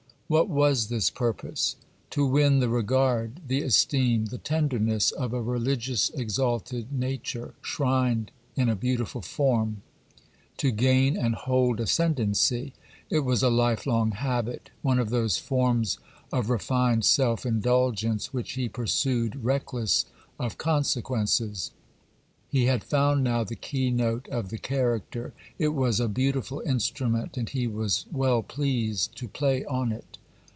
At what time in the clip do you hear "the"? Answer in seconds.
2.59-2.69, 3.49-3.61, 4.27-4.37, 23.43-23.55, 24.47-24.57